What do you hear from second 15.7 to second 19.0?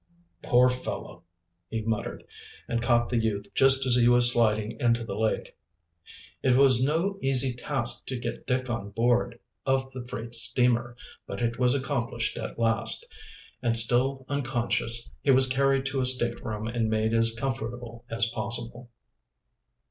to a stateroom and made as comfortable as possible.